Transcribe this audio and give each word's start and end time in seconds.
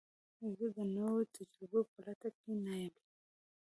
زه 0.57 0.65
د 0.77 0.79
نوو 0.95 1.19
تجربو 1.35 1.79
په 1.91 1.99
لټه 2.05 2.29
کې 2.39 2.51
نه 2.65 2.75
یم. 2.83 2.95